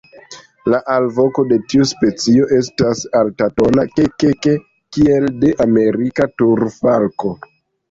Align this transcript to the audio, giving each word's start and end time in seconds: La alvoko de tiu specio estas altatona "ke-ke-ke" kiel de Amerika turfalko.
La 0.73 0.77
alvoko 0.93 1.43
de 1.51 1.59
tiu 1.73 1.85
specio 1.91 2.47
estas 2.61 3.03
altatona 3.21 3.87
"ke-ke-ke" 3.93 4.57
kiel 4.97 5.31
de 5.47 5.55
Amerika 5.69 6.31
turfalko. 6.43 7.37